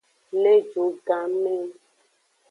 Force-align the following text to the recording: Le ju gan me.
Le 0.43 0.53
ju 0.69 0.85
gan 1.07 1.29
me. 1.43 1.53